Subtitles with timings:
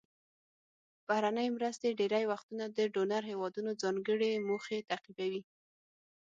[1.07, 5.43] بهرنۍ مرستې ډیری وختونه د ډونر هیوادونو ځانګړې موخې تعقیبوي.